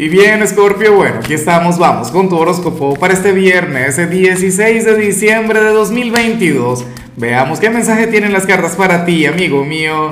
Y 0.00 0.08
bien, 0.08 0.46
Scorpio, 0.46 0.94
bueno, 0.94 1.16
aquí 1.16 1.34
estamos, 1.34 1.76
vamos 1.76 2.12
con 2.12 2.28
tu 2.28 2.36
horóscopo 2.36 2.94
para 2.94 3.14
este 3.14 3.32
viernes, 3.32 3.96
16 3.96 4.84
de 4.84 4.96
diciembre 4.96 5.58
de 5.58 5.70
2022. 5.70 6.86
Veamos 7.16 7.58
qué 7.58 7.68
mensaje 7.68 8.06
tienen 8.06 8.32
las 8.32 8.46
cartas 8.46 8.76
para 8.76 9.04
ti, 9.04 9.26
amigo 9.26 9.64
mío. 9.64 10.10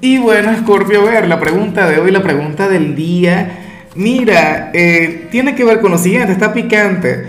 Y 0.00 0.16
bueno, 0.16 0.56
Scorpio, 0.56 1.02
a 1.02 1.04
ver, 1.04 1.28
la 1.28 1.38
pregunta 1.38 1.86
de 1.86 2.00
hoy, 2.00 2.12
la 2.12 2.22
pregunta 2.22 2.66
del 2.66 2.96
día. 2.96 3.58
Mira, 3.94 4.70
eh, 4.72 5.28
tiene 5.30 5.54
que 5.54 5.64
ver 5.64 5.80
con 5.82 5.90
lo 5.90 5.98
siguiente, 5.98 6.32
está 6.32 6.54
picante. 6.54 7.26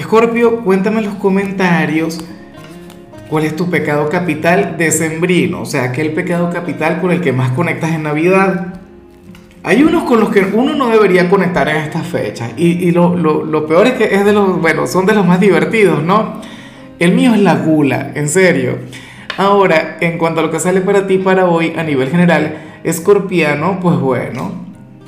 Scorpio, 0.00 0.64
cuéntame 0.64 1.00
en 1.00 1.04
los 1.08 1.16
comentarios 1.16 2.24
cuál 3.28 3.44
es 3.44 3.54
tu 3.54 3.68
pecado 3.68 4.08
capital 4.08 4.76
decembrino, 4.78 5.60
o 5.60 5.66
sea, 5.66 5.84
aquel 5.84 6.12
pecado 6.12 6.48
capital 6.48 7.02
con 7.02 7.10
el 7.10 7.20
que 7.20 7.34
más 7.34 7.50
conectas 7.50 7.90
en 7.90 8.04
Navidad. 8.04 8.77
Hay 9.62 9.82
unos 9.82 10.04
con 10.04 10.20
los 10.20 10.30
que 10.30 10.40
uno 10.52 10.74
no 10.74 10.88
debería 10.88 11.28
conectar 11.28 11.68
en 11.68 11.76
estas 11.76 12.06
fechas. 12.06 12.52
Y, 12.56 12.90
lo, 12.92 13.66
peor 13.66 13.86
es 13.88 13.92
que 13.94 14.14
es 14.14 14.24
de 14.24 14.32
los, 14.32 14.60
bueno, 14.60 14.86
son 14.86 15.04
de 15.06 15.14
los 15.14 15.26
más 15.26 15.40
divertidos, 15.40 16.02
¿no? 16.02 16.40
El 16.98 17.12
mío 17.12 17.34
es 17.34 17.40
la 17.40 17.56
gula, 17.56 18.12
en 18.14 18.28
serio. 18.28 18.78
Ahora, 19.36 19.98
en 20.00 20.18
cuanto 20.18 20.40
a 20.40 20.42
lo 20.42 20.50
que 20.50 20.60
sale 20.60 20.80
para 20.80 21.06
ti 21.06 21.18
para 21.18 21.46
hoy 21.46 21.74
a 21.76 21.82
nivel 21.82 22.08
general, 22.08 22.56
escorpiano, 22.84 23.78
pues 23.80 23.98
bueno, 23.98 24.52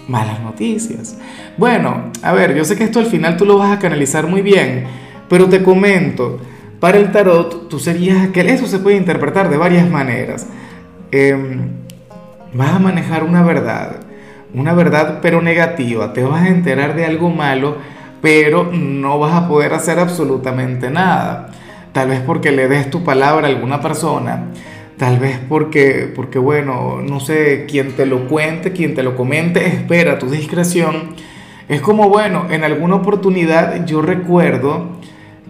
malas 0.09 0.41
noticias. 0.41 1.17
Bueno, 1.57 2.11
a 2.23 2.33
ver, 2.33 2.55
yo 2.55 2.65
sé 2.65 2.77
que 2.77 2.85
esto 2.85 2.99
al 2.99 3.07
final 3.07 3.37
tú 3.37 3.45
lo 3.45 3.59
vas 3.59 3.73
a 3.73 3.79
canalizar 3.79 4.27
muy 4.27 4.43
bien, 4.43 4.85
pero 5.29 5.49
te 5.49 5.63
comento, 5.63 6.39
para 6.81 6.99
el 6.99 7.13
tarot 7.13 7.69
tú 7.69 7.79
serías 7.79 8.29
aquel, 8.29 8.49
eso 8.49 8.67
se 8.67 8.79
puede 8.79 8.97
interpretar 8.97 9.49
de 9.49 9.57
varias 9.57 9.89
maneras. 9.89 10.47
Em, 11.13 11.71
vas 12.53 12.75
a 12.75 12.79
manejar 12.79 13.25
una 13.25 13.43
verdad 13.43 14.10
una 14.55 14.75
verdad 14.75 15.19
pero 15.23 15.43
negativa, 15.43 16.13
te 16.13 16.23
vas 16.23 16.43
a 16.43 16.49
enterar 16.49 16.95
de 16.95 17.05
algo 17.05 17.31
malo, 17.31 17.77
pero 18.21 18.71
no 18.73 19.19
vas 19.19 19.35
a 19.35 19.49
poder 19.49 19.73
hacer 19.73 19.99
absolutamente 19.99 20.91
nada. 20.91 21.51
Tal 21.93 22.09
vez 22.09 22.21
porque 22.21 22.53
le 22.53 22.69
des 22.69 22.91
tu 22.91 23.03
palabra 23.03 23.47
a 23.47 23.51
alguna 23.51 23.81
persona, 23.81 24.45
tal 24.97 25.19
vez 25.19 25.39
porque, 25.49 26.13
porque 26.15 26.39
bueno, 26.39 27.01
no 27.03 27.21
sé, 27.21 27.67
quien 27.69 27.93
te 27.93 28.07
lo 28.07 28.29
cuente, 28.29 28.73
quien 28.73 28.95
te 28.95 29.03
lo 29.03 29.17
comente, 29.17 29.67
espera 29.67 30.19
tu 30.19 30.31
discreción. 30.31 31.15
Es 31.69 31.81
como, 31.81 32.09
bueno, 32.09 32.47
en 32.51 32.65
alguna 32.65 32.97
oportunidad 32.97 33.87
yo 33.87 34.03
recuerdo 34.03 35.01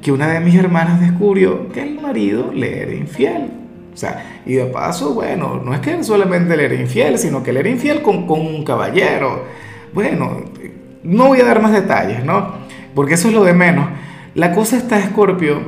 que 0.03 0.13
una 0.13 0.29
de 0.29 0.41
mis 0.41 0.55
hermanas 0.55 1.01
descubrió 1.01 1.69
que 1.73 1.83
el 1.83 2.01
marido 2.01 2.53
le 2.55 2.83
era 2.83 2.95
infiel. 2.95 3.60
Sea, 4.01 4.41
y 4.47 4.55
de 4.55 4.65
paso, 4.65 5.13
bueno, 5.13 5.61
no 5.63 5.75
es 5.75 5.81
que 5.81 5.93
él 5.93 6.03
solamente 6.05 6.57
le 6.57 6.65
era 6.65 6.75
infiel, 6.75 7.19
sino 7.19 7.43
que 7.43 7.51
él 7.51 7.59
era 7.59 7.69
infiel 7.69 8.01
con, 8.01 8.27
con 8.27 8.41
un 8.41 8.65
caballero. 8.65 9.45
Bueno, 9.93 10.41
no 11.03 11.27
voy 11.27 11.41
a 11.43 11.45
dar 11.45 11.61
más 11.61 11.73
detalles, 11.73 12.25
¿no? 12.25 12.55
Porque 12.95 13.13
eso 13.13 13.29
es 13.29 13.35
lo 13.35 13.45
de 13.45 13.53
menos. 13.53 13.87
La 14.35 14.53
cosa 14.53 14.79
está, 14.79 14.99
Scorpio, 15.03 15.61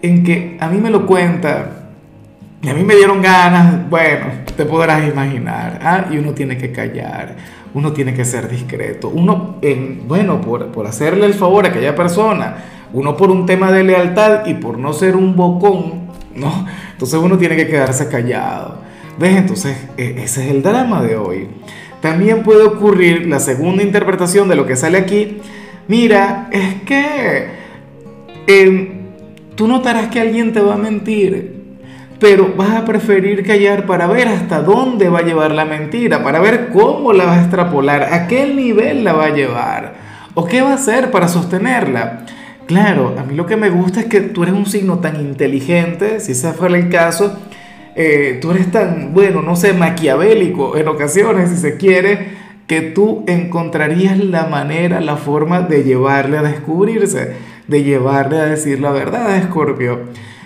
en 0.00 0.22
que 0.22 0.56
a 0.60 0.68
mí 0.68 0.78
me 0.78 0.90
lo 0.90 1.06
cuenta 1.06 1.88
y 2.62 2.68
a 2.68 2.74
mí 2.74 2.84
me 2.84 2.94
dieron 2.94 3.20
ganas, 3.20 3.90
bueno, 3.90 4.26
te 4.56 4.64
podrás 4.64 5.08
imaginar, 5.08 5.80
¿ah? 5.82 6.04
y 6.08 6.18
uno 6.18 6.34
tiene 6.34 6.56
que 6.56 6.70
callar, 6.70 7.34
uno 7.74 7.92
tiene 7.92 8.14
que 8.14 8.24
ser 8.24 8.48
discreto, 8.48 9.08
uno, 9.08 9.56
en, 9.60 10.06
bueno, 10.06 10.40
por, 10.40 10.68
por 10.68 10.86
hacerle 10.86 11.26
el 11.26 11.34
favor 11.34 11.66
a 11.66 11.70
aquella 11.70 11.96
persona, 11.96 12.58
uno 12.92 13.16
por 13.16 13.32
un 13.32 13.44
tema 13.44 13.72
de 13.72 13.82
lealtad 13.82 14.46
y 14.46 14.54
por 14.54 14.78
no 14.78 14.92
ser 14.92 15.16
un 15.16 15.34
bocón, 15.34 16.02
¿no? 16.36 16.66
Entonces 17.02 17.18
uno 17.18 17.36
tiene 17.36 17.56
que 17.56 17.66
quedarse 17.66 18.08
callado. 18.08 18.76
¿Ves? 19.18 19.34
Entonces 19.36 19.76
e, 19.96 20.22
ese 20.22 20.44
es 20.44 20.52
el 20.52 20.62
drama 20.62 21.02
de 21.02 21.16
hoy. 21.16 21.48
También 22.00 22.44
puede 22.44 22.62
ocurrir 22.62 23.26
la 23.26 23.40
segunda 23.40 23.82
interpretación 23.82 24.48
de 24.48 24.54
lo 24.54 24.66
que 24.66 24.76
sale 24.76 24.98
aquí. 24.98 25.38
Mira, 25.88 26.48
es 26.52 26.80
que 26.82 27.48
em, 28.46 28.88
tú 29.56 29.66
notarás 29.66 30.10
que 30.10 30.20
alguien 30.20 30.52
te 30.52 30.60
va 30.60 30.74
a 30.74 30.78
mentir, 30.78 31.62
pero 32.20 32.54
vas 32.56 32.70
a 32.70 32.84
preferir 32.84 33.44
callar 33.44 33.84
para 33.84 34.06
ver 34.06 34.28
hasta 34.28 34.62
dónde 34.62 35.08
va 35.08 35.18
a 35.18 35.22
llevar 35.22 35.50
la 35.50 35.64
mentira, 35.64 36.22
para 36.22 36.38
ver 36.38 36.68
cómo 36.68 37.12
la 37.12 37.24
va 37.24 37.34
a 37.34 37.40
extrapolar, 37.40 38.14
a 38.14 38.28
qué 38.28 38.46
nivel 38.46 39.02
la 39.02 39.12
va 39.12 39.24
a 39.24 39.34
llevar, 39.34 39.94
o 40.34 40.44
qué 40.44 40.62
va 40.62 40.70
a 40.70 40.74
hacer 40.74 41.10
para 41.10 41.26
sostenerla. 41.26 42.26
Claro, 42.66 43.14
a 43.18 43.24
mí 43.24 43.34
lo 43.34 43.46
que 43.46 43.56
me 43.56 43.70
gusta 43.70 44.00
es 44.00 44.06
que 44.06 44.20
tú 44.20 44.44
eres 44.44 44.54
un 44.54 44.66
signo 44.66 44.98
tan 44.98 45.20
inteligente, 45.20 46.20
si 46.20 46.32
ese 46.32 46.52
fuera 46.52 46.76
el 46.76 46.88
caso, 46.88 47.38
eh, 47.94 48.38
tú 48.40 48.52
eres 48.52 48.70
tan, 48.70 49.12
bueno, 49.12 49.42
no 49.42 49.56
sé, 49.56 49.72
maquiavélico 49.72 50.76
en 50.76 50.88
ocasiones, 50.88 51.50
si 51.50 51.56
se 51.56 51.76
quiere, 51.76 52.42
que 52.66 52.80
tú 52.80 53.24
encontrarías 53.26 54.18
la 54.18 54.46
manera, 54.46 55.00
la 55.00 55.16
forma 55.16 55.60
de 55.60 55.84
llevarle 55.84 56.38
a 56.38 56.42
descubrirse, 56.42 57.34
de 57.66 57.82
llevarle 57.82 58.38
a 58.40 58.46
decir 58.46 58.80
la 58.80 58.92
verdad 58.92 59.36
Escorpio. 59.36 60.00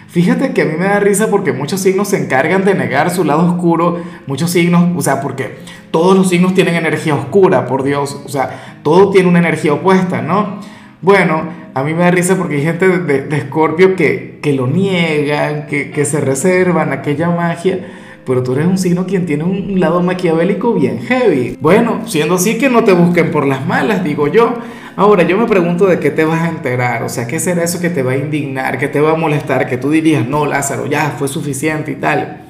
Fíjate 0.08 0.52
que 0.52 0.62
a 0.62 0.64
mí 0.64 0.72
me 0.78 0.86
da 0.86 0.98
risa 0.98 1.28
porque 1.30 1.52
muchos 1.52 1.80
signos 1.80 2.08
se 2.08 2.18
encargan 2.18 2.64
de 2.64 2.74
negar 2.74 3.10
su 3.10 3.22
lado 3.22 3.46
oscuro, 3.46 4.00
muchos 4.26 4.50
signos, 4.50 4.96
o 4.96 5.02
sea, 5.02 5.20
porque 5.20 5.58
todos 5.90 6.16
los 6.16 6.30
signos 6.30 6.54
tienen 6.54 6.74
energía 6.74 7.14
oscura, 7.14 7.66
por 7.66 7.82
Dios, 7.82 8.20
o 8.24 8.28
sea, 8.28 8.78
todo 8.82 9.10
tiene 9.10 9.28
una 9.28 9.40
energía 9.40 9.74
opuesta, 9.74 10.22
¿no? 10.22 10.60
Bueno, 11.02 11.65
a 11.76 11.82
mí 11.82 11.92
me 11.92 12.04
da 12.04 12.10
risa 12.10 12.38
porque 12.38 12.54
hay 12.54 12.62
gente 12.62 12.88
de, 12.88 13.36
Escorpio 13.36 13.96
que, 13.96 14.38
que, 14.40 14.54
lo 14.54 14.66
niegan, 14.66 15.66
que, 15.66 15.90
que, 15.90 16.06
se 16.06 16.22
reservan 16.22 16.90
aquella 16.90 17.28
magia, 17.28 17.86
pero 18.24 18.42
tú 18.42 18.54
eres 18.54 18.66
un 18.66 18.78
signo 18.78 19.04
quien 19.04 19.26
tiene 19.26 19.44
un 19.44 19.78
lado 19.78 20.00
maquiavélico 20.00 20.72
bien 20.72 21.00
heavy. 21.00 21.58
Bueno, 21.60 22.00
siendo 22.06 22.36
así 22.36 22.56
que 22.56 22.70
no 22.70 22.82
te 22.82 22.94
busquen 22.94 23.30
por 23.30 23.46
las 23.46 23.66
malas, 23.66 24.02
digo 24.02 24.26
yo. 24.26 24.54
Ahora, 24.96 25.24
yo 25.24 25.36
me 25.36 25.44
pregunto 25.44 25.84
de 25.84 26.00
qué 26.00 26.10
te 26.10 26.24
vas 26.24 26.40
a 26.44 26.48
enterar, 26.48 27.02
o 27.02 27.10
sea, 27.10 27.26
¿qué 27.26 27.38
será 27.38 27.62
eso 27.62 27.78
que 27.78 27.90
te 27.90 28.02
va 28.02 28.12
a 28.12 28.16
indignar, 28.16 28.78
que 28.78 28.88
te 28.88 28.98
va 28.98 29.10
a 29.10 29.16
molestar, 29.16 29.68
que 29.68 29.76
tú 29.76 29.90
dirías, 29.90 30.26
no, 30.26 30.46
Lázaro, 30.46 30.86
ya 30.86 31.14
fue 31.18 31.28
suficiente 31.28 31.90
y 31.90 31.96
tal? 31.96 32.46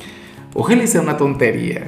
Ojalá 0.55 0.87
sea 0.87 1.01
una 1.01 1.17
tontería. 1.17 1.83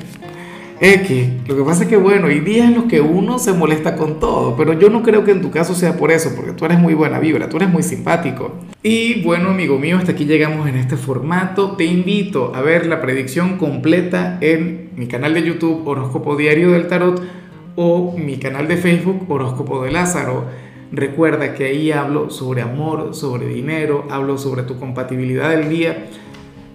X. 0.81 1.29
Lo 1.47 1.57
que 1.57 1.63
pasa 1.63 1.83
es 1.85 1.89
que, 1.89 1.97
bueno, 1.97 2.29
hay 2.29 2.41
días 2.41 2.69
en 2.69 2.75
los 2.77 2.85
que 2.85 3.01
uno 3.01 3.39
se 3.39 3.53
molesta 3.53 3.97
con 3.97 4.21
todo, 4.21 4.57
pero 4.57 4.73
yo 4.75 4.91
no 4.91 5.03
creo 5.03 5.25
que 5.25 5.33
en 5.33 5.43
tu 5.43 5.51
caso 5.51 5.75
sea 5.75 5.97
por 5.97 6.11
eso, 6.11 6.31
porque 6.37 6.53
tú 6.53 6.65
eres 6.65 6.79
muy 6.79 6.95
buena 6.95 7.19
vibra, 7.19 7.49
tú 7.49 7.57
eres 7.57 7.69
muy 7.69 7.83
simpático. 7.83 8.53
Y 8.83 9.23
bueno, 9.23 9.51
amigo 9.51 9.79
mío, 9.79 9.99
hasta 9.99 10.13
aquí 10.13 10.25
llegamos 10.25 10.69
en 10.69 10.77
este 10.77 10.97
formato. 10.97 11.73
Te 11.73 11.85
invito 11.85 12.53
a 12.55 12.63
ver 12.63 12.87
la 12.87 13.01
predicción 13.01 13.59
completa 13.59 14.39
en 14.41 14.91
mi 14.97 15.07
canal 15.07 15.35
de 15.35 15.43
YouTube 15.43 15.87
Horóscopo 15.87 16.37
Diario 16.37 16.71
del 16.71 16.87
Tarot 16.87 17.23
o 17.77 18.17
mi 18.17 18.39
canal 18.39 18.69
de 18.69 18.77
Facebook 18.77 19.25
Horóscopo 19.29 19.83
de 19.83 19.91
Lázaro. 19.91 20.45
Recuerda 20.91 21.55
que 21.55 21.67
ahí 21.67 21.93
hablo 21.93 22.31
sobre 22.31 22.63
amor, 22.63 23.15
sobre 23.15 23.47
dinero, 23.47 24.07
hablo 24.11 24.39
sobre 24.39 24.63
tu 24.63 24.79
compatibilidad 24.79 25.51
del 25.51 25.69
día 25.69 26.07